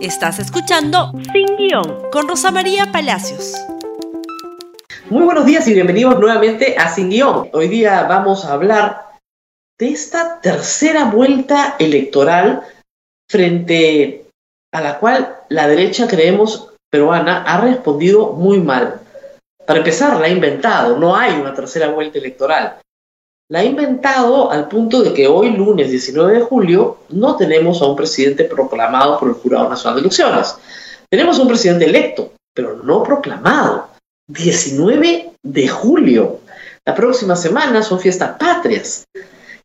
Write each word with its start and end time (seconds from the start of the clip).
Estás 0.00 0.38
escuchando 0.38 1.10
Sin 1.32 1.56
Guión 1.56 2.08
con 2.12 2.28
Rosa 2.28 2.52
María 2.52 2.92
Palacios. 2.92 3.54
Muy 5.10 5.24
buenos 5.24 5.44
días 5.44 5.66
y 5.66 5.74
bienvenidos 5.74 6.20
nuevamente 6.20 6.76
a 6.78 6.88
Sin 6.88 7.10
Guión. 7.10 7.50
Hoy 7.52 7.66
día 7.66 8.04
vamos 8.04 8.44
a 8.44 8.52
hablar 8.52 9.06
de 9.76 9.88
esta 9.88 10.40
tercera 10.40 11.06
vuelta 11.06 11.74
electoral 11.80 12.62
frente 13.28 14.26
a 14.72 14.80
la 14.82 15.00
cual 15.00 15.36
la 15.48 15.66
derecha, 15.66 16.06
creemos, 16.06 16.72
peruana 16.92 17.42
ha 17.42 17.60
respondido 17.60 18.34
muy 18.34 18.60
mal. 18.60 19.00
Para 19.66 19.80
empezar, 19.80 20.20
la 20.20 20.26
ha 20.26 20.30
inventado, 20.30 20.96
no 20.96 21.16
hay 21.16 21.40
una 21.40 21.54
tercera 21.54 21.88
vuelta 21.88 22.18
electoral. 22.18 22.78
La 23.50 23.60
ha 23.60 23.64
inventado 23.64 24.50
al 24.50 24.68
punto 24.68 25.02
de 25.02 25.14
que 25.14 25.26
hoy, 25.26 25.50
lunes 25.52 25.90
19 25.90 26.34
de 26.34 26.40
julio, 26.42 26.98
no 27.08 27.36
tenemos 27.36 27.80
a 27.80 27.86
un 27.86 27.96
presidente 27.96 28.44
proclamado 28.44 29.18
por 29.18 29.30
el 29.30 29.34
Jurado 29.36 29.70
Nacional 29.70 29.96
de 29.96 30.00
Elecciones. 30.02 30.54
Tenemos 31.08 31.38
a 31.38 31.42
un 31.42 31.48
presidente 31.48 31.86
electo, 31.86 32.32
pero 32.54 32.76
no 32.76 33.02
proclamado. 33.02 33.88
19 34.26 35.32
de 35.42 35.68
julio. 35.68 36.40
La 36.84 36.94
próxima 36.94 37.36
semana 37.36 37.82
son 37.82 37.98
fiestas 37.98 38.36
patrias. 38.38 39.06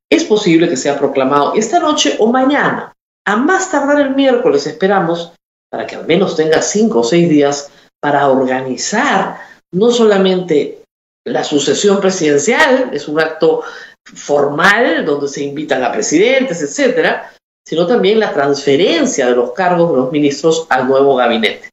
Es 0.09 0.23
posible 0.23 0.70
que 0.70 0.77
sea 0.77 0.97
proclamado 0.97 1.53
esta 1.53 1.80
noche 1.80 2.16
o 2.20 2.31
mañana. 2.31 2.94
A 3.25 3.36
más 3.36 3.70
tardar 3.70 4.00
el 4.00 4.16
miércoles 4.16 4.66
esperamos 4.66 5.34
para 5.70 5.86
que 5.86 5.97
al 5.97 6.08
menos 6.08 6.38
tenga 6.38 6.61
cinco 6.61 7.00
o 7.00 7.03
seis 7.03 7.27
días 7.27 7.70
para 8.00 8.30
organizar 8.30 9.41
no 9.73 9.91
solamente 9.91 10.83
la 11.26 11.44
sucesión 11.44 12.00
presidencial, 12.02 12.90
es 12.94 13.08
un 13.08 13.20
acto 13.20 13.64
formal 14.05 15.05
donde 15.05 15.27
se 15.27 15.44
invitan 15.44 15.84
a 15.84 15.91
presidentes, 15.91 16.62
etcétera, 16.62 17.31
sino 17.66 17.88
también 17.88 18.20
la 18.20 18.34
transferencia 18.34 19.28
de 19.28 19.36
los 19.36 19.54
cargos 19.54 19.91
de 19.91 19.98
los 19.98 20.12
ministros 20.12 20.67
al 20.70 20.88
nuevo 20.88 21.16
gabinete. 21.16 21.70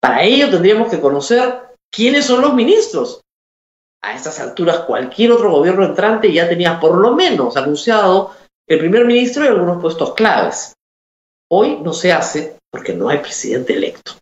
Para 0.00 0.22
ello 0.22 0.50
tendríamos 0.50 0.90
que 0.90 1.00
conocer 1.00 1.62
quiénes 1.90 2.26
son 2.26 2.42
los 2.42 2.54
ministros. 2.54 3.20
A 4.02 4.14
estas 4.14 4.38
alturas 4.38 4.80
cualquier 4.80 5.32
otro 5.32 5.50
gobierno 5.50 5.84
entrante 5.84 6.32
ya 6.32 6.48
tenía 6.48 6.78
por 6.78 6.96
lo 6.96 7.14
menos 7.14 7.56
anunciado 7.56 8.32
el 8.68 8.78
primer 8.78 9.06
ministro 9.06 9.44
y 9.44 9.48
algunos 9.48 9.80
puestos 9.80 10.14
claves. 10.14 10.74
Hoy 11.50 11.78
no 11.82 11.92
se 11.92 12.12
hace 12.12 12.58
porque 12.70 12.92
no 12.92 13.08
hay 13.08 13.18
presidente 13.18 13.74
electo. 13.74 14.12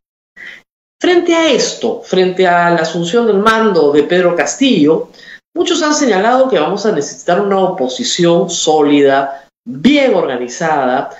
Frente 1.02 1.34
a 1.34 1.50
esto, 1.50 2.00
frente 2.04 2.46
a 2.46 2.70
la 2.70 2.82
asunción 2.82 3.26
del 3.26 3.38
mando 3.38 3.90
de 3.90 4.04
Pedro 4.04 4.36
Castillo, 4.36 5.08
muchos 5.52 5.82
han 5.82 5.94
señalado 5.94 6.48
que 6.48 6.60
vamos 6.60 6.86
a 6.86 6.92
necesitar 6.92 7.40
una 7.40 7.58
oposición 7.58 8.48
sólida, 8.48 9.44
bien 9.64 10.14
organizada, 10.14 11.10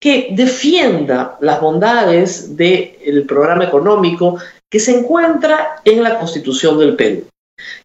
que 0.00 0.28
defienda 0.30 1.36
las 1.40 1.60
bondades 1.60 2.56
del 2.56 3.24
programa 3.26 3.64
económico 3.64 4.38
que 4.70 4.78
se 4.78 5.00
encuentra 5.00 5.80
en 5.84 6.04
la 6.04 6.16
Constitución 6.16 6.78
del 6.78 6.94
Perú. 6.94 7.26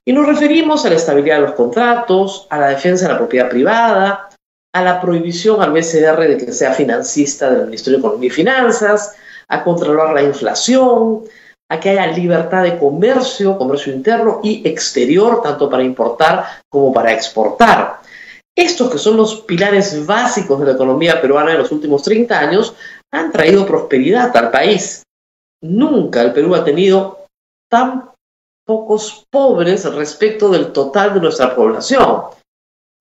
Y 0.05 0.13
nos 0.13 0.27
referimos 0.27 0.85
a 0.85 0.89
la 0.91 0.97
estabilidad 0.97 1.37
de 1.37 1.47
los 1.47 1.53
contratos, 1.53 2.45
a 2.51 2.59
la 2.59 2.67
defensa 2.67 3.07
de 3.07 3.13
la 3.13 3.17
propiedad 3.17 3.49
privada, 3.49 4.29
a 4.71 4.83
la 4.83 5.01
prohibición 5.01 5.63
al 5.63 5.71
BCR 5.71 6.27
de 6.27 6.37
que 6.37 6.51
sea 6.51 6.73
financista 6.73 7.49
del 7.49 7.65
Ministerio 7.65 7.97
de 7.97 8.05
Economía 8.05 8.27
y 8.27 8.29
Finanzas, 8.29 9.15
a 9.47 9.63
controlar 9.63 10.13
la 10.13 10.21
inflación, 10.21 11.23
a 11.71 11.79
que 11.79 11.89
haya 11.91 12.07
libertad 12.07 12.63
de 12.63 12.77
comercio, 12.77 13.57
comercio 13.57 13.93
interno 13.93 14.39
y 14.43 14.67
exterior, 14.67 15.41
tanto 15.41 15.69
para 15.69 15.83
importar 15.83 16.45
como 16.69 16.91
para 16.91 17.13
exportar. 17.13 17.99
Estos 18.55 18.91
que 18.91 18.97
son 18.97 19.15
los 19.15 19.41
pilares 19.41 20.05
básicos 20.05 20.59
de 20.59 20.65
la 20.65 20.71
economía 20.73 21.21
peruana 21.21 21.51
en 21.51 21.59
los 21.59 21.71
últimos 21.71 22.01
30 22.03 22.37
años 22.37 22.73
han 23.11 23.31
traído 23.31 23.65
prosperidad 23.65 24.35
al 24.35 24.51
país. 24.51 25.03
Nunca 25.61 26.21
el 26.21 26.33
Perú 26.33 26.55
ha 26.55 26.65
tenido 26.65 27.25
tan 27.69 28.09
pocos 28.65 29.25
pobres 29.29 29.85
respecto 29.93 30.49
del 30.49 30.73
total 30.73 31.13
de 31.13 31.21
nuestra 31.21 31.55
población. 31.55 32.23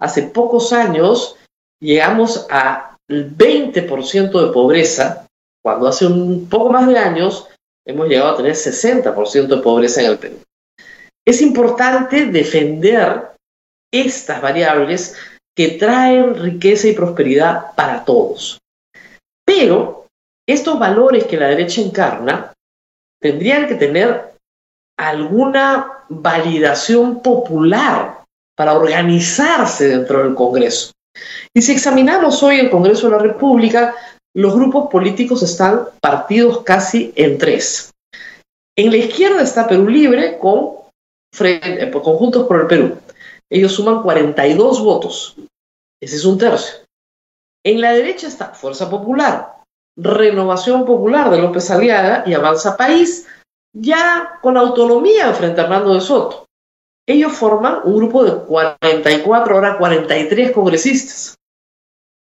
Hace 0.00 0.22
pocos 0.22 0.72
años 0.72 1.36
llegamos 1.80 2.46
al 2.50 2.96
20% 3.08 4.46
de 4.46 4.52
pobreza, 4.52 5.26
cuando 5.62 5.88
hace 5.88 6.06
un 6.06 6.48
poco 6.48 6.70
más 6.70 6.86
de 6.86 6.98
años 6.98 7.48
hemos 7.88 8.06
llegado 8.06 8.32
a 8.32 8.36
tener 8.36 8.52
60% 8.52 9.46
de 9.46 9.62
pobreza 9.62 10.02
en 10.02 10.06
el 10.06 10.18
Perú. 10.18 10.36
Es 11.26 11.40
importante 11.40 12.26
defender 12.26 13.32
estas 13.92 14.40
variables 14.42 15.16
que 15.56 15.70
traen 15.70 16.34
riqueza 16.34 16.88
y 16.88 16.92
prosperidad 16.92 17.74
para 17.74 18.04
todos. 18.04 18.58
Pero 19.44 20.06
estos 20.46 20.78
valores 20.78 21.24
que 21.24 21.38
la 21.38 21.48
derecha 21.48 21.80
encarna 21.80 22.52
tendrían 23.20 23.66
que 23.66 23.74
tener 23.74 24.34
alguna 24.98 26.04
validación 26.08 27.22
popular 27.22 28.24
para 28.56 28.74
organizarse 28.74 29.88
dentro 29.88 30.22
del 30.22 30.34
Congreso. 30.34 30.92
Y 31.54 31.62
si 31.62 31.72
examinamos 31.72 32.42
hoy 32.42 32.60
el 32.60 32.70
Congreso 32.70 33.08
de 33.08 33.16
la 33.16 33.22
República, 33.22 33.94
los 34.38 34.54
grupos 34.54 34.88
políticos 34.88 35.42
están 35.42 35.88
partidos 36.00 36.62
casi 36.62 37.12
en 37.16 37.38
tres. 37.38 37.92
En 38.76 38.92
la 38.92 38.98
izquierda 38.98 39.42
está 39.42 39.66
Perú 39.66 39.88
Libre 39.88 40.38
con 40.38 40.76
eh, 41.40 41.90
Conjuntos 41.90 42.46
por 42.46 42.60
el 42.60 42.68
Perú. 42.68 42.98
Ellos 43.50 43.72
suman 43.72 44.00
42 44.00 44.80
votos. 44.80 45.34
Ese 46.00 46.14
es 46.14 46.24
un 46.24 46.38
tercio. 46.38 46.76
En 47.64 47.80
la 47.80 47.92
derecha 47.92 48.28
está 48.28 48.54
Fuerza 48.54 48.88
Popular, 48.88 49.56
Renovación 49.96 50.86
Popular 50.86 51.30
de 51.32 51.42
López 51.42 51.68
Aliaga 51.72 52.22
y 52.24 52.34
Avanza 52.34 52.76
País, 52.76 53.26
ya 53.74 54.38
con 54.40 54.56
autonomía 54.56 55.34
frente 55.34 55.62
a 55.62 55.64
Hernando 55.64 55.94
de 55.94 56.00
Soto. 56.00 56.46
Ellos 57.08 57.32
forman 57.32 57.80
un 57.82 57.96
grupo 57.96 58.22
de 58.22 58.36
44, 58.46 59.54
ahora 59.56 59.78
43 59.78 60.52
congresistas. 60.52 61.34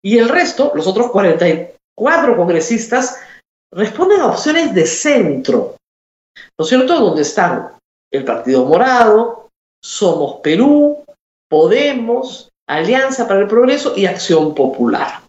Y 0.03 0.19
el 0.19 0.29
resto, 0.29 0.73
los 0.75 0.85
otros 0.85 1.09
43 1.09 1.72
cuatro 1.95 2.35
congresistas 2.35 3.19
responden 3.71 4.21
a 4.21 4.27
opciones 4.27 4.73
de 4.73 4.85
centro, 4.85 5.75
¿no 6.57 6.63
es 6.63 6.69
cierto? 6.69 6.99
Donde 6.99 7.23
están 7.23 7.71
el 8.11 8.23
Partido 8.23 8.65
Morado, 8.65 9.49
Somos 9.83 10.41
Perú, 10.41 11.03
Podemos, 11.49 12.49
Alianza 12.67 13.27
para 13.27 13.41
el 13.41 13.47
Progreso 13.47 13.93
y 13.95 14.05
Acción 14.05 14.55
Popular. 14.55 15.21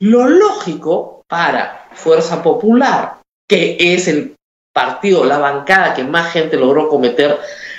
Lo 0.00 0.28
lógico 0.28 1.22
para 1.28 1.88
Fuerza 1.92 2.42
Popular, 2.42 3.20
que 3.48 3.76
es 3.78 4.08
el 4.08 4.36
partido, 4.72 5.24
la 5.24 5.38
bancada 5.38 5.94
que 5.94 6.04
más 6.04 6.32
gente 6.32 6.56
logró 6.56 6.88
cometer, 6.88 7.38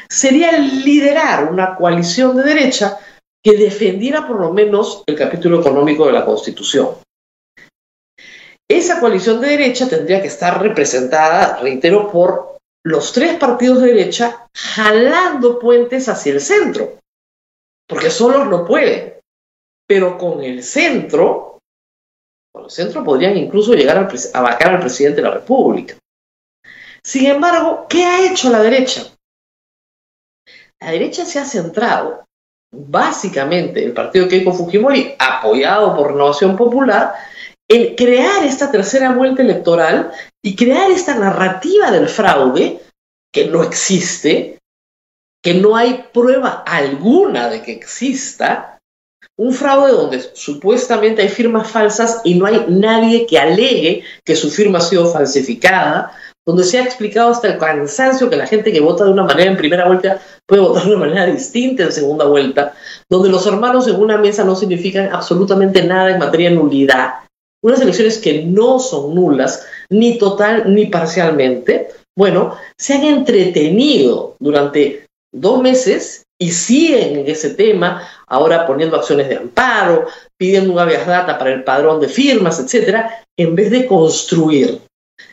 sería 0.10 0.58
liderar 0.58 1.52
una 1.52 1.76
coalición 1.76 2.36
de 2.36 2.44
derecha 2.44 2.98
que 3.44 3.58
defendiera 3.58 4.28
por 4.28 4.40
lo 4.40 4.52
menos 4.52 5.04
el 5.08 5.16
capítulo 5.16 5.62
económico 5.62 6.06
de 6.06 6.14
la 6.14 6.26
Constitución. 6.26 6.90
Esa 8.70 9.00
coalición 9.00 9.42
de 9.42 9.48
derecha 9.48 9.90
tendría 9.90 10.22
que 10.22 10.28
estar 10.28 10.62
representada, 10.62 11.58
reitero, 11.58 12.12
por 12.12 12.60
los 12.86 13.12
tres 13.12 13.38
partidos 13.38 13.82
de 13.82 13.88
derecha 13.88 14.48
jalando 14.54 15.58
puentes 15.60 16.08
hacia 16.08 16.34
el 16.34 16.42
centro, 16.42 17.00
porque 17.88 18.12
solos 18.12 18.48
no 18.48 18.66
pueden, 18.66 19.16
pero 19.88 20.18
con 20.18 20.44
el 20.44 20.64
centro, 20.64 21.58
con 22.54 22.66
el 22.66 22.70
centro 22.70 23.04
podrían 23.04 23.38
incluso 23.38 23.74
llegar 23.74 23.98
a, 23.98 24.08
a 24.38 24.42
vacar 24.42 24.76
al 24.76 24.80
presidente 24.80 25.22
de 25.22 25.28
la 25.28 25.34
República. 25.34 25.96
Sin 27.04 27.26
embargo, 27.26 27.88
¿qué 27.90 28.06
ha 28.06 28.32
hecho 28.32 28.52
la 28.52 28.62
derecha? 28.62 29.04
La 30.80 30.92
derecha 30.92 31.26
se 31.26 31.40
ha 31.40 31.46
centrado, 31.46 32.24
básicamente, 32.72 33.84
el 33.84 33.94
partido 33.94 34.28
Keiko 34.28 34.54
Fujimori, 34.54 35.16
apoyado 35.18 35.96
por 35.96 36.12
Renovación 36.12 36.56
Popular, 36.56 37.16
el 37.70 37.96
crear 37.96 38.44
esta 38.44 38.72
tercera 38.72 39.14
vuelta 39.14 39.44
electoral 39.44 40.12
y 40.44 40.56
crear 40.56 40.90
esta 40.92 41.16
narrativa 41.16 41.92
del 41.92 42.10
fraude 42.10 42.82
que 43.32 43.46
no 43.46 43.64
existe, 43.64 44.58
que 45.44 45.54
no 45.54 45.76
hay 45.76 46.06
prueba 46.12 46.64
alguna 46.66 47.48
de 47.50 47.62
que 47.62 47.72
exista, 47.72 48.80
un 49.38 49.54
fraude 49.54 49.92
donde 49.92 50.20
supuestamente 50.34 51.22
hay 51.22 51.30
firmas 51.30 51.70
falsas 51.70 52.22
y 52.24 52.36
no 52.36 52.46
hay 52.46 52.66
nadie 52.68 53.28
que 53.28 53.38
alegue 53.38 54.04
que 54.26 54.36
su 54.36 54.50
firma 54.50 54.80
ha 54.80 54.82
sido 54.82 55.06
falsificada, 55.06 56.12
donde 56.46 56.64
se 56.64 56.80
ha 56.80 56.84
explicado 56.84 57.30
hasta 57.30 57.48
el 57.48 57.60
cansancio 57.60 58.30
que 58.30 58.36
la 58.36 58.48
gente 58.48 58.72
que 58.72 58.80
vota 58.80 59.06
de 59.06 59.12
una 59.12 59.24
manera 59.24 59.52
en 59.52 59.58
primera 59.58 59.88
vuelta 59.88 60.20
puede 60.48 60.64
votar 60.64 60.84
de 60.84 60.90
una 60.90 61.06
manera 61.06 61.28
distinta 61.28 61.84
en 61.84 61.92
segunda 61.92 62.26
vuelta, 62.26 62.74
donde 63.08 63.30
los 63.30 63.46
hermanos 63.46 63.88
en 63.88 63.98
una 63.98 64.18
mesa 64.18 64.44
no 64.44 64.56
significan 64.56 65.14
absolutamente 65.14 65.84
nada 65.84 66.10
en 66.10 66.20
materia 66.20 66.50
de 66.50 66.56
nulidad, 66.56 67.14
unas 67.64 67.82
elecciones 67.82 68.18
que 68.18 68.44
no 68.44 68.80
son 68.80 69.16
nulas, 69.16 69.66
ni 69.90 70.18
total 70.18 70.74
ni 70.74 70.86
parcialmente, 70.86 71.90
bueno, 72.18 72.56
se 72.78 72.94
han 72.94 73.04
entretenido 73.04 74.36
durante 74.40 75.06
dos 75.34 75.62
meses 75.62 76.24
y 76.42 76.52
siguen 76.52 77.20
en 77.20 77.28
ese 77.28 77.52
tema, 77.52 78.08
ahora 78.28 78.66
poniendo 78.66 78.96
acciones 78.96 79.28
de 79.28 79.38
amparo, 79.38 80.08
pidiendo 80.38 80.72
un 80.72 80.80
habeas 80.80 81.06
data 81.06 81.38
para 81.38 81.54
el 81.54 81.64
padrón 81.64 82.00
de 82.00 82.08
firmas, 82.08 82.60
etcétera, 82.60 83.24
en 83.38 83.56
vez 83.56 83.72
de 83.72 83.86
construir. 83.86 84.82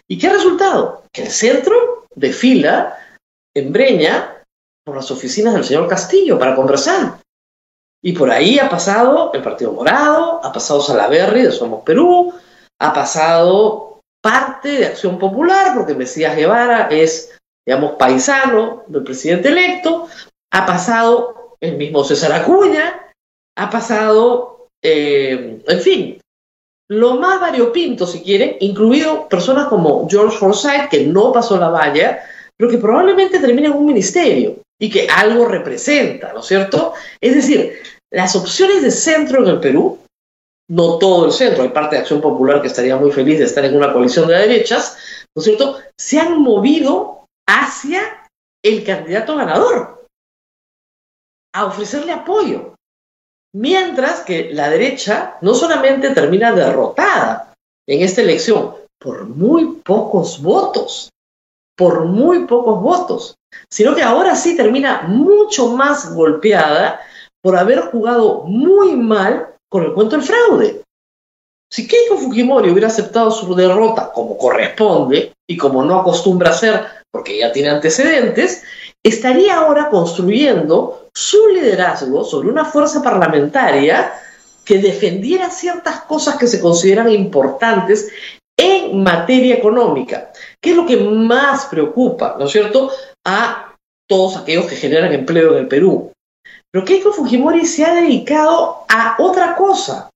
¿Y 0.09 0.19
qué 0.19 0.27
ha 0.27 0.33
resultado? 0.33 1.05
Que 1.13 1.23
el 1.23 1.31
centro 1.31 2.07
desfila 2.15 2.99
en 3.55 3.73
Breña 3.73 4.43
por 4.85 4.97
las 4.97 5.11
oficinas 5.11 5.55
del 5.55 5.65
señor 5.65 5.89
Castillo 5.89 6.39
para 6.39 6.55
conversar. 6.55 7.19
Y 8.03 8.13
por 8.13 8.31
ahí 8.31 8.59
ha 8.59 8.69
pasado 8.69 9.33
el 9.35 9.43
Partido 9.43 9.73
Morado, 9.73 10.41
ha 10.45 10.53
pasado 10.53 10.81
Salaverry 10.81 11.43
de 11.43 11.53
Somos 11.53 11.83
Perú, 11.83 12.33
ha 12.79 12.93
pasado 12.93 14.01
parte 14.23 14.69
de 14.69 14.87
Acción 14.87 15.19
Popular, 15.19 15.75
porque 15.75 15.95
Mesías 15.95 16.37
Guevara 16.37 16.89
es, 16.91 17.37
digamos, 17.67 17.93
paisano 17.93 18.85
del 18.87 19.03
presidente 19.03 19.49
electo, 19.49 20.09
ha 20.53 20.67
pasado 20.67 21.57
el 21.61 21.77
mismo 21.77 22.05
César 22.05 22.33
Acuña, 22.33 23.13
ha 23.57 23.71
pasado, 23.71 24.69
eh, 24.83 25.63
en 25.67 25.81
fin, 25.81 26.21
lo 26.89 27.17
más 27.17 27.41
variopinto, 27.41 28.07
si 28.07 28.23
quieren, 28.23 28.57
incluido 28.61 29.29
personas 29.29 29.67
como 29.67 30.09
George 30.09 30.37
Forsyth, 30.37 30.89
que 30.91 31.05
no 31.07 31.33
pasó 31.33 31.59
la 31.59 31.71
valla, 31.71 32.21
pero 32.57 32.71
que 32.71 32.79
probablemente 32.79 33.41
termina 33.41 33.69
en 33.69 33.75
un 33.75 33.87
ministerio 33.87 34.57
y 34.79 34.91
que 34.91 35.09
algo 35.09 35.47
representa, 35.47 36.33
¿no 36.33 36.41
es 36.41 36.47
cierto? 36.47 36.95
Es 37.21 37.35
decir, 37.35 37.79
las 38.13 38.37
opciones 38.37 38.83
de 38.83 38.91
centro 38.91 39.43
en 39.43 39.49
el 39.49 39.61
Perú, 39.61 39.99
no 40.69 40.99
todo 40.99 41.27
el 41.27 41.33
centro, 41.33 41.63
hay 41.63 41.71
parte 41.71 41.97
de 41.97 42.03
Acción 42.03 42.21
Popular 42.21 42.61
que 42.61 42.69
estaría 42.69 42.97
muy 42.97 43.13
feliz 43.13 43.39
de 43.39 43.45
estar 43.45 43.65
en 43.65 43.77
una 43.77 43.93
coalición 43.93 44.29
de 44.29 44.35
derechas, 44.35 44.97
¿no 45.35 45.41
es 45.41 45.45
cierto?, 45.45 45.79
se 45.99 46.19
han 46.19 46.41
movido 46.41 47.27
hacia 47.49 48.29
el 48.65 48.85
candidato 48.85 49.37
ganador, 49.37 50.07
a 51.55 51.67
ofrecerle 51.67 52.13
apoyo. 52.13 52.75
Mientras 53.55 54.21
que 54.21 54.53
la 54.53 54.69
derecha 54.69 55.39
no 55.41 55.55
solamente 55.55 56.11
termina 56.11 56.53
derrotada 56.53 57.55
en 57.89 58.03
esta 58.03 58.21
elección 58.21 58.75
por 58.99 59.25
muy 59.27 59.81
pocos 59.85 60.43
votos, 60.43 61.11
por 61.77 62.05
muy 62.05 62.45
pocos 62.47 62.83
votos, 62.83 63.35
sino 63.71 63.95
que 63.95 64.03
ahora 64.03 64.35
sí 64.37 64.57
termina 64.57 65.03
mucho 65.09 65.69
más 65.69 66.15
golpeada 66.15 67.01
por 67.43 67.57
haber 67.57 67.81
jugado 67.83 68.45
muy 68.45 68.97
mal 68.97 69.55
con 69.69 69.85
el 69.85 69.93
cuento 69.93 70.17
del 70.17 70.25
fraude. 70.25 70.83
Si 71.73 71.87
Keiko 71.87 72.17
Fujimori 72.17 72.71
hubiera 72.71 72.89
aceptado 72.89 73.31
su 73.31 73.55
derrota 73.55 74.13
como 74.13 74.39
corresponde 74.39 75.33
y 75.49 75.57
como 75.57 75.85
no 75.85 76.01
acostumbra 76.01 76.51
hacer 76.51 76.85
porque 77.11 77.39
ya 77.39 77.53
tiene 77.53 77.71
antecedentes, 77.71 78.63
estaría 79.03 79.57
ahora 79.57 79.89
construyendo 79.89 81.09
su 81.15 81.49
liderazgo 81.49 82.25
sobre 82.25 82.49
una 82.49 82.65
fuerza 82.65 83.03
parlamentaria 83.03 84.13
que 84.65 84.79
defendiera 84.79 85.49
ciertas 85.51 86.01
cosas 86.03 86.37
que 86.37 86.47
se 86.47 86.61
consideran 86.61 87.11
importantes 87.11 88.11
en 88.59 89.03
materia 89.03 89.55
económica, 89.55 90.33
que 90.61 90.71
es 90.71 90.77
lo 90.77 90.87
que 90.87 90.97
más 90.97 91.67
preocupa, 91.67 92.37
¿no 92.39 92.47
es 92.47 92.53
cierto?, 92.53 92.91
a 93.27 93.75
todos 94.09 94.37
aquellos 94.37 94.67
que 94.67 94.77
generan 94.77 95.13
empleo 95.13 95.53
en 95.53 95.59
el 95.65 95.69
Perú. 95.69 96.13
Pero 96.71 96.85
Keiko 96.85 97.13
Fujimori 97.13 97.67
se 97.67 97.85
ha 97.85 97.95
dedicado 97.95 98.85
a 98.89 99.17
otra 99.19 99.57
cosa 99.57 100.11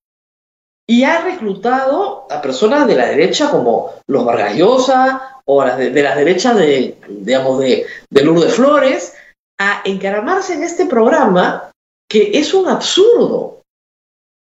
y 0.89 1.05
ha 1.05 1.21
reclutado 1.23 2.27
a 2.31 2.41
personas 2.41 2.87
de 2.87 2.95
la 2.95 3.07
derecha 3.07 3.51
como 3.51 3.95
los 4.07 4.25
Vargas 4.25 4.55
Llosa 4.57 5.41
o 5.45 5.65
de, 5.65 5.91
de 5.91 6.03
las 6.03 6.17
derechas 6.17 6.57
de, 6.57 6.97
digamos, 7.09 7.61
de 7.61 7.87
Lourdes 8.11 8.55
Flores 8.55 9.15
a 9.59 9.83
encaramarse 9.85 10.55
en 10.55 10.63
este 10.63 10.87
programa 10.87 11.71
que 12.09 12.31
es 12.35 12.55
un 12.55 12.69
absurdo. 12.69 13.61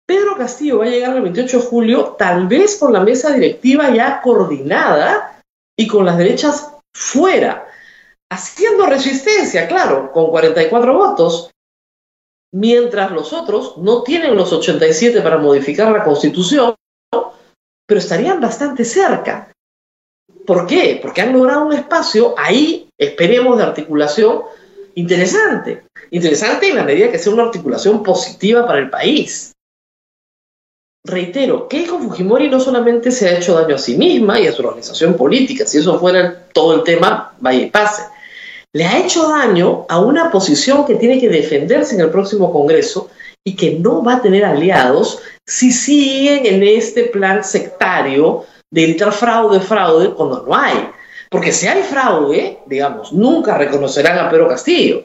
Pedro 0.07 0.37
Castillo 0.37 0.79
va 0.79 0.85
a 0.85 0.89
llegar 0.89 1.17
el 1.17 1.23
28 1.23 1.59
de 1.59 1.67
julio, 1.67 2.17
tal 2.19 2.47
vez 2.47 2.77
con 2.77 2.93
la 2.93 3.01
mesa 3.01 3.33
directiva 3.33 3.91
ya 3.91 4.21
coordinada 4.21 5.41
y 5.79 5.87
con 5.87 6.05
las 6.05 6.19
derechas 6.19 6.73
fuera, 6.95 7.64
haciendo 8.31 8.87
resistencia, 8.87 9.69
claro, 9.69 10.13
con 10.13 10.31
44 10.31 10.95
votos, 10.95 11.51
mientras 12.53 13.11
los 13.11 13.33
otros 13.33 13.79
no 13.79 14.03
tienen 14.03 14.37
los 14.37 14.53
87 14.53 15.21
para 15.21 15.39
modificar 15.39 15.91
la 15.93 16.05
constitución, 16.05 16.75
pero 17.87 18.01
estarían 18.01 18.41
bastante 18.41 18.85
cerca. 18.85 19.53
¿Por 20.47 20.67
qué? 20.67 20.99
Porque 21.03 21.23
han 21.23 21.33
logrado 21.33 21.67
un 21.67 21.73
espacio 21.73 22.35
ahí, 22.37 22.89
esperemos, 22.99 23.57
de 23.59 23.65
articulación 23.65 24.43
interesante. 24.95 25.85
Interesante 26.11 26.69
en 26.69 26.77
la 26.77 26.85
medida 26.85 27.11
que 27.11 27.19
sea 27.19 27.33
una 27.33 27.45
articulación 27.45 28.03
positiva 28.03 28.67
para 28.67 28.79
el 28.79 28.91
país. 28.91 29.53
Reitero, 31.07 31.69
Keiko 31.69 31.99
Fujimori 31.99 32.49
no 32.49 32.61
solamente 32.61 33.11
se 33.11 33.29
ha 33.29 33.37
hecho 33.37 33.55
daño 33.61 33.75
a 33.75 33.79
sí 33.79 33.97
misma 33.97 34.41
y 34.41 34.47
a 34.47 34.53
su 34.53 34.63
organización 34.63 35.17
política, 35.17 35.67
si 35.67 35.79
eso 35.79 35.99
fuera 35.99 36.49
todo 36.53 36.77
el 36.77 36.83
tema, 36.83 37.35
vaya 37.41 37.61
y 37.61 37.71
pase. 37.71 38.05
Le 38.75 38.85
ha 38.85 38.99
hecho 38.99 39.29
daño 39.29 39.87
a 39.89 40.01
una 40.01 40.33
posición 40.33 40.85
que 40.85 40.97
tiene 40.97 41.21
que 41.21 41.29
defenderse 41.29 41.95
en 41.95 42.01
el 42.01 42.11
próximo 42.11 42.53
Congreso 42.53 43.09
y 43.47 43.55
que 43.55 43.79
no 43.79 44.03
va 44.03 44.15
a 44.15 44.23
tener 44.23 44.45
aliados 44.45 45.21
si 45.47 45.71
siguen 45.71 46.45
en 46.45 46.63
este 46.65 47.05
plan 47.05 47.45
sectario 47.45 48.45
de 48.73 48.83
evitar 48.83 49.13
fraude, 49.13 49.61
fraude, 49.61 50.11
cuando 50.11 50.43
no 50.43 50.53
hay. 50.53 50.89
Porque 51.31 51.53
si 51.53 51.69
hay 51.69 51.85
fraude, 51.85 52.59
digamos, 52.67 53.13
nunca 53.13 53.57
reconocerán 53.57 54.19
a 54.19 54.29
Pedro 54.29 54.49
Castillo. 54.49 55.05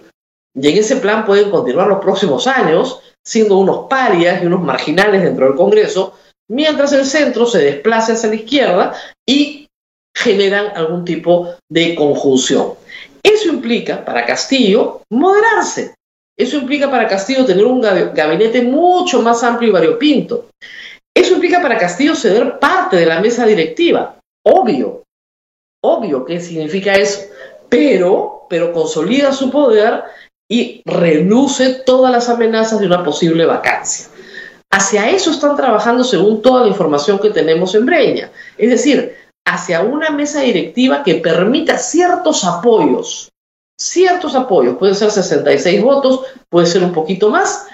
Y 0.56 0.68
en 0.68 0.78
ese 0.78 0.96
plan 0.96 1.24
pueden 1.24 1.52
continuar 1.52 1.88
los 1.88 2.00
próximos 2.00 2.48
años 2.48 3.00
siendo 3.24 3.60
unos 3.60 3.88
parias 3.88 4.42
y 4.42 4.48
unos 4.48 4.62
marginales 4.62 5.22
dentro 5.22 5.46
del 5.46 5.56
Congreso, 5.56 6.16
mientras 6.50 6.92
el 6.94 7.06
centro 7.06 7.46
se 7.46 7.60
desplaza 7.60 8.14
hacia 8.14 8.30
la 8.30 8.36
izquierda 8.36 8.94
y 9.28 9.68
generan 10.16 10.76
algún 10.76 11.06
tipo 11.06 11.54
de 11.70 11.94
conjunción. 11.94 12.74
Eso 13.24 13.50
implica 13.50 14.04
para 14.04 14.26
Castillo 14.26 15.02
moderarse. 15.10 15.96
Eso 16.38 16.58
implica 16.58 16.90
para 16.90 17.08
Castillo 17.08 17.46
tener 17.46 17.66
un 17.66 17.82
gabinete 17.82 18.62
mucho 18.62 19.22
más 19.22 19.44
amplio 19.44 19.70
y 19.70 19.74
variopinto. 19.74 20.50
Eso 21.14 21.34
implica 21.34 21.62
para 21.62 21.78
Castillo 21.78 22.16
ceder 22.16 22.60
parte 22.60 22.96
de 22.96 23.06
la 23.06 23.20
mesa 23.20 23.46
directiva. 23.46 24.18
Obvio, 24.46 25.04
obvio 25.84 26.24
que 26.24 26.40
significa 26.40 26.94
eso. 26.94 27.24
Pero, 27.68 28.46
pero 28.50 28.72
consolida 28.72 29.34
su 29.34 29.52
poder 29.52 30.04
y 30.50 30.82
reduce 30.86 31.76
todas 31.86 32.12
las 32.12 32.30
amenazas 32.30 32.80
de 32.80 32.88
una 32.88 33.04
posible 33.04 33.46
vacancia. 33.46 34.08
Hacia 34.72 35.10
eso 35.10 35.32
están 35.32 35.56
trabajando 35.56 36.04
según 36.04 36.42
toda 36.42 36.62
la 36.62 36.70
información 36.70 37.20
que 37.20 37.32
tenemos 37.32 37.76
en 37.76 37.86
Breña. 37.86 38.32
Es 38.58 38.70
decir, 38.70 39.16
hacia 39.50 39.82
una 39.82 40.12
mesa 40.12 40.42
directiva 40.42 41.04
que 41.04 41.16
permita 41.16 41.78
ciertos 41.78 42.44
apoyos. 42.44 43.30
Ciertos 43.80 44.36
apoyos. 44.36 44.78
Pueden 44.78 44.96
ser 44.96 45.10
66 45.10 45.82
votos, 45.82 46.22
puede 46.50 46.68
ser 46.68 46.84
un 46.84 46.94
poquito 46.94 47.30
más. 47.30 47.68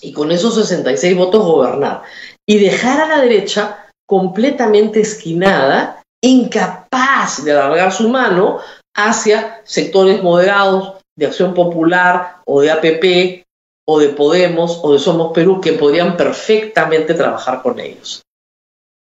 Y 0.00 0.12
con 0.12 0.32
esos 0.32 0.54
66 0.54 1.16
votos 1.16 1.44
gobernar. 1.44 2.02
Y 2.46 2.58
dejar 2.58 3.00
a 3.00 3.08
la 3.08 3.20
derecha 3.20 3.86
completamente 4.06 5.00
esquinada, 5.00 6.02
incapaz 6.22 7.44
de 7.44 7.52
alargar 7.52 7.92
su 7.92 8.08
mano 8.08 8.60
hacia 8.96 9.60
sectores 9.64 10.22
moderados, 10.22 10.94
de 11.16 11.26
Acción 11.26 11.52
Popular 11.52 12.36
o 12.46 12.60
de 12.60 12.70
APP 12.70 13.44
o 13.86 13.98
de 13.98 14.10
Podemos 14.10 14.80
o 14.82 14.92
de 14.92 15.00
Somos 15.00 15.32
Perú 15.32 15.60
que 15.60 15.72
podrían 15.72 16.16
perfectamente 16.16 17.12
trabajar 17.14 17.60
con 17.60 17.80
ellos. 17.80 18.22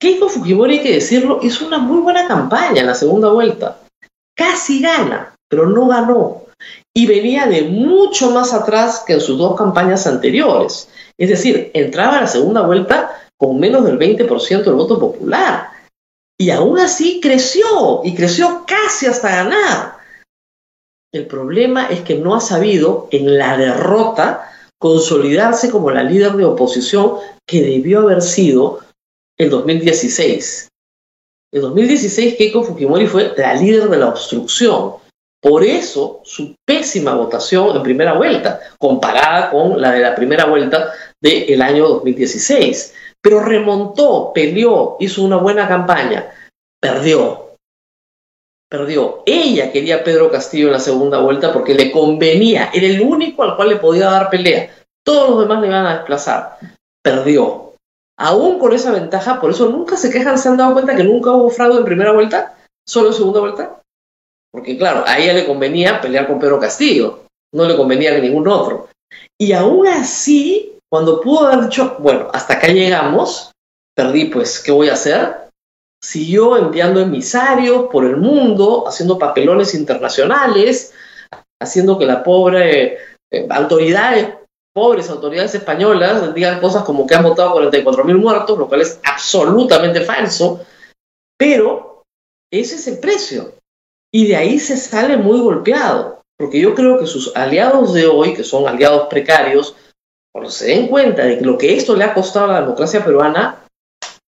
Keiko 0.03 0.27
Fujimori, 0.27 0.79
hay 0.79 0.83
que 0.83 0.93
decirlo, 0.95 1.39
hizo 1.41 1.65
una 1.65 1.77
muy 1.77 2.01
buena 2.01 2.27
campaña 2.27 2.81
en 2.81 2.87
la 2.87 2.93
segunda 2.93 3.29
vuelta. 3.29 3.79
Casi 4.35 4.81
gana, 4.81 5.33
pero 5.47 5.65
no 5.65 5.87
ganó. 5.87 6.41
Y 6.93 7.07
venía 7.07 7.45
de 7.45 7.61
mucho 7.61 8.31
más 8.31 8.53
atrás 8.53 9.05
que 9.07 9.13
en 9.13 9.21
sus 9.21 9.37
dos 9.37 9.55
campañas 9.55 10.05
anteriores. 10.05 10.89
Es 11.17 11.29
decir, 11.29 11.71
entraba 11.73 12.17
a 12.17 12.21
la 12.23 12.27
segunda 12.27 12.63
vuelta 12.63 13.11
con 13.37 13.61
menos 13.61 13.85
del 13.85 13.97
20% 13.97 14.65
del 14.65 14.73
voto 14.73 14.99
popular. 14.99 15.69
Y 16.37 16.49
aún 16.49 16.79
así 16.79 17.21
creció, 17.21 18.01
y 18.03 18.13
creció 18.13 18.65
casi 18.67 19.05
hasta 19.05 19.29
ganar. 19.29 19.99
El 21.13 21.27
problema 21.27 21.87
es 21.87 22.01
que 22.01 22.15
no 22.15 22.35
ha 22.35 22.41
sabido 22.41 23.07
en 23.11 23.37
la 23.37 23.55
derrota 23.55 24.51
consolidarse 24.77 25.71
como 25.71 25.91
la 25.91 26.03
líder 26.03 26.33
de 26.33 26.43
oposición 26.43 27.19
que 27.47 27.61
debió 27.61 28.01
haber 28.01 28.21
sido 28.21 28.81
el 29.43 29.49
2016. 29.49 30.69
En 31.53 31.61
2016 31.61 32.35
Keiko 32.35 32.63
Fujimori 32.63 33.07
fue 33.07 33.33
la 33.37 33.53
líder 33.53 33.89
de 33.89 33.97
la 33.97 34.09
obstrucción. 34.09 34.93
Por 35.41 35.63
eso 35.63 36.21
su 36.23 36.55
pésima 36.65 37.13
votación 37.15 37.75
en 37.75 37.83
primera 37.83 38.13
vuelta, 38.13 38.61
comparada 38.79 39.51
con 39.51 39.79
la 39.79 39.91
de 39.91 39.99
la 39.99 40.15
primera 40.15 40.45
vuelta 40.45 40.93
del 41.21 41.61
año 41.61 41.87
2016. 41.87 42.93
Pero 43.21 43.41
remontó, 43.41 44.31
peleó, 44.33 44.97
hizo 44.99 45.23
una 45.23 45.37
buena 45.37 45.67
campaña, 45.67 46.33
perdió 46.81 47.43
perdió. 48.73 49.21
Ella 49.27 49.71
quería 49.71 49.97
a 49.97 50.03
Pedro 50.03 50.31
Castillo 50.31 50.65
en 50.65 50.73
la 50.73 50.79
segunda 50.79 51.19
vuelta 51.19 51.53
porque 51.53 51.75
le 51.75 51.91
convenía, 51.91 52.71
era 52.73 52.87
el 52.87 53.01
único 53.01 53.43
al 53.43 53.55
cual 53.55 53.69
le 53.69 53.75
podía 53.75 54.09
dar 54.09 54.31
pelea. 54.31 54.71
Todos 55.05 55.29
los 55.29 55.39
demás 55.41 55.61
le 55.61 55.67
iban 55.67 55.85
a 55.85 55.97
desplazar. 55.97 56.57
Perdió. 57.03 57.72
Aún 58.23 58.57
con 58.57 58.71
esa 58.71 58.91
ventaja, 58.93 59.41
por 59.41 59.51
eso 59.51 59.67
nunca 59.67 59.97
se 59.97 60.09
quejan, 60.09 60.37
se 60.37 60.47
han 60.47 60.55
dado 60.55 60.71
cuenta 60.71 60.95
que 60.95 61.03
nunca 61.03 61.31
hubo 61.31 61.49
fraude 61.49 61.79
en 61.79 61.85
primera 61.85 62.13
vuelta, 62.13 62.57
solo 62.87 63.09
en 63.09 63.13
segunda 63.13 63.41
vuelta. 63.41 63.81
Porque 64.49 64.77
claro, 64.77 65.03
a 65.05 65.19
ella 65.19 65.33
le 65.33 65.45
convenía 65.45 65.99
pelear 65.99 66.25
con 66.27 66.39
Pedro 66.39 66.57
Castillo, 66.57 67.25
no 67.53 67.65
le 67.65 67.75
convenía 67.75 68.15
que 68.15 68.21
ningún 68.21 68.47
otro. 68.47 68.87
Y 69.37 69.51
aún 69.51 69.87
así, 69.87 70.79
cuando 70.89 71.19
pudo 71.19 71.47
haber 71.47 71.65
dicho, 71.65 71.97
bueno, 71.99 72.29
hasta 72.33 72.53
acá 72.53 72.67
llegamos, 72.67 73.51
perdí, 73.93 74.25
pues, 74.25 74.61
¿qué 74.61 74.71
voy 74.71 74.87
a 74.87 74.93
hacer? 74.93 75.49
Siguió 76.01 76.55
enviando 76.55 77.01
emisarios 77.01 77.87
por 77.91 78.05
el 78.05 78.15
mundo, 78.15 78.87
haciendo 78.87 79.19
papelones 79.19 79.75
internacionales, 79.75 80.93
haciendo 81.61 81.99
que 81.99 82.05
la 82.05 82.23
pobre 82.23 82.99
eh, 83.29 83.47
autoridades, 83.49 84.29
pobres 84.73 85.09
autoridades 85.09 85.55
españolas, 85.55 86.33
digan 86.33 86.59
cosas 86.59 86.83
como 86.83 87.05
que 87.05 87.15
han 87.15 87.23
votado 87.23 87.53
44 87.53 88.03
mil 88.03 88.17
muertos, 88.17 88.57
lo 88.57 88.67
cual 88.67 88.81
es 88.81 88.99
absolutamente 89.03 90.01
falso, 90.01 90.65
pero 91.37 92.03
ese 92.51 92.75
es 92.75 92.87
el 92.87 92.99
precio. 92.99 93.53
Y 94.11 94.27
de 94.27 94.35
ahí 94.35 94.59
se 94.59 94.77
sale 94.77 95.17
muy 95.17 95.39
golpeado, 95.39 96.21
porque 96.37 96.59
yo 96.59 96.75
creo 96.75 96.99
que 96.99 97.07
sus 97.07 97.35
aliados 97.35 97.93
de 97.93 98.07
hoy, 98.07 98.33
que 98.33 98.43
son 98.43 98.67
aliados 98.67 99.07
precarios, 99.07 99.75
cuando 100.31 100.49
se 100.49 100.67
den 100.67 100.87
cuenta 100.87 101.23
de 101.23 101.37
que 101.37 101.45
lo 101.45 101.57
que 101.57 101.75
esto 101.75 101.95
le 101.95 102.03
ha 102.03 102.13
costado 102.13 102.45
a 102.45 102.53
la 102.53 102.61
democracia 102.61 103.05
peruana, 103.05 103.63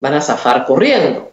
van 0.01 0.13
a 0.13 0.22
zafar 0.22 0.65
corriendo. 0.65 1.31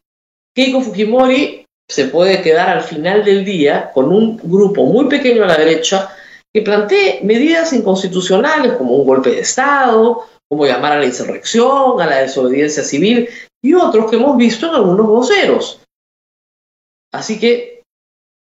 Keiko 0.54 0.80
Fujimori 0.80 1.64
se 1.88 2.06
puede 2.06 2.42
quedar 2.42 2.70
al 2.70 2.82
final 2.82 3.24
del 3.24 3.44
día 3.44 3.92
con 3.92 4.12
un 4.12 4.36
grupo 4.36 4.84
muy 4.84 5.08
pequeño 5.08 5.44
a 5.44 5.46
la 5.46 5.56
derecha 5.56 6.10
que 6.56 6.62
plantee 6.62 7.20
medidas 7.22 7.74
inconstitucionales 7.74 8.78
como 8.78 8.94
un 8.94 9.06
golpe 9.06 9.28
de 9.28 9.40
Estado, 9.40 10.22
como 10.48 10.64
llamar 10.64 10.92
a 10.92 11.00
la 11.00 11.04
insurrección, 11.04 12.00
a 12.00 12.06
la 12.06 12.16
desobediencia 12.16 12.82
civil 12.82 13.28
y 13.62 13.74
otros 13.74 14.08
que 14.08 14.16
hemos 14.16 14.38
visto 14.38 14.66
en 14.66 14.76
algunos 14.76 15.06
voceros. 15.06 15.82
Así 17.12 17.38
que 17.38 17.82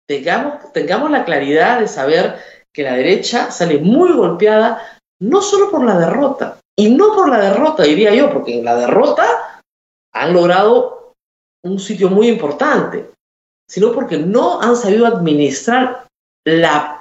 tengamos, 0.07 0.71
tengamos 0.71 1.11
la 1.11 1.25
claridad 1.25 1.81
de 1.81 1.89
saber 1.89 2.39
que 2.73 2.83
la 2.83 2.93
derecha 2.93 3.51
sale 3.51 3.79
muy 3.79 4.13
golpeada 4.13 5.01
no 5.21 5.41
solo 5.41 5.69
por 5.69 5.83
la 5.83 5.99
derrota, 5.99 6.61
y 6.79 6.89
no 6.89 7.13
por 7.13 7.27
la 7.27 7.41
derrota, 7.41 7.83
diría 7.83 8.15
yo, 8.15 8.31
porque 8.31 8.57
en 8.57 8.63
la 8.63 8.77
derrota 8.77 9.61
han 10.13 10.31
logrado 10.31 11.11
un 11.65 11.77
sitio 11.77 12.09
muy 12.09 12.29
importante, 12.29 13.11
sino 13.69 13.91
porque 13.91 14.17
no 14.17 14.61
han 14.61 14.77
sabido 14.77 15.05
administrar 15.07 16.07
la 16.45 16.97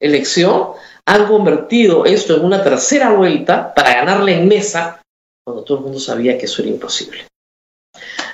post-elección, 0.00 0.70
han 1.06 1.26
convertido 1.26 2.04
esto 2.04 2.36
en 2.36 2.44
una 2.44 2.62
tercera 2.62 3.12
vuelta 3.12 3.72
para 3.74 3.94
ganarle 3.94 4.34
en 4.34 4.48
mesa 4.48 5.02
cuando 5.44 5.64
todo 5.64 5.78
el 5.78 5.84
mundo 5.84 6.00
sabía 6.00 6.38
que 6.38 6.46
eso 6.46 6.62
era 6.62 6.70
imposible. 6.70 7.26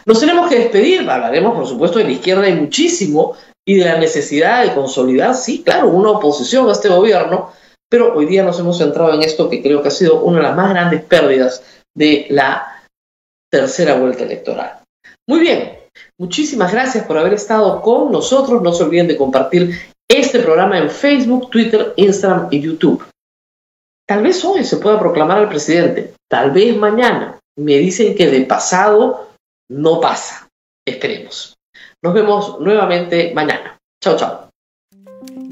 Nos 0.04 0.20
tenemos 0.20 0.48
que 0.48 0.58
despedir, 0.58 1.08
hablaremos 1.08 1.54
por 1.54 1.66
supuesto 1.66 1.98
de 1.98 2.04
la 2.04 2.12
izquierda 2.12 2.48
y 2.48 2.54
muchísimo 2.54 3.36
y 3.66 3.76
de 3.76 3.84
la 3.84 3.98
necesidad 3.98 4.64
de 4.64 4.74
consolidar, 4.74 5.34
sí, 5.34 5.62
claro, 5.62 5.88
una 5.88 6.10
oposición 6.10 6.68
a 6.68 6.72
este 6.72 6.88
gobierno, 6.88 7.52
pero 7.88 8.14
hoy 8.14 8.26
día 8.26 8.44
nos 8.44 8.58
hemos 8.60 8.78
centrado 8.78 9.14
en 9.14 9.22
esto 9.22 9.48
que 9.48 9.62
creo 9.62 9.82
que 9.82 9.88
ha 9.88 9.92
sido 9.92 10.20
una 10.20 10.38
de 10.38 10.42
las 10.44 10.56
más 10.56 10.70
grandes 10.70 11.02
pérdidas 11.02 11.64
de 11.96 12.26
la 12.30 12.84
tercera 13.50 13.94
vuelta 13.94 14.24
electoral. 14.24 14.80
Muy 15.28 15.40
bien, 15.40 15.80
muchísimas 16.20 16.72
gracias 16.72 17.04
por 17.06 17.18
haber 17.18 17.34
estado 17.34 17.80
con 17.82 18.12
nosotros. 18.12 18.62
No 18.62 18.72
se 18.72 18.84
olviden 18.84 19.08
de 19.08 19.16
compartir 19.16 19.76
este 20.08 20.40
programa 20.40 20.78
en 20.78 20.90
Facebook, 20.90 21.50
Twitter, 21.50 21.92
Instagram 21.96 22.48
y 22.50 22.60
YouTube. 22.60 23.04
Tal 24.08 24.22
vez 24.22 24.44
hoy 24.44 24.64
se 24.64 24.76
pueda 24.76 24.98
proclamar 24.98 25.38
al 25.38 25.48
presidente, 25.48 26.14
tal 26.30 26.52
vez 26.52 26.76
mañana. 26.76 27.38
Me 27.58 27.78
dicen 27.78 28.14
que 28.14 28.28
de 28.28 28.42
pasado 28.42 29.30
no 29.68 30.00
pasa. 30.00 30.48
Esperemos. 30.86 31.54
Nos 32.02 32.14
vemos 32.14 32.60
nuevamente 32.60 33.32
mañana. 33.34 33.78
Chao, 34.02 34.16
chao. 34.16 34.50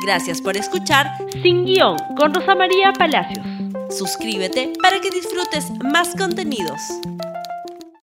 Gracias 0.05 0.41
por 0.41 0.57
escuchar 0.57 1.07
Sin 1.43 1.65
Guión 1.65 1.97
con 2.17 2.35
Rosa 2.35 2.55
María 2.55 2.93
Palacios. 2.93 3.45
Suscríbete 3.91 4.73
para 4.81 5.01
que 5.01 5.11
disfrutes 5.11 5.71
más 5.83 6.15
contenidos. 6.17 6.81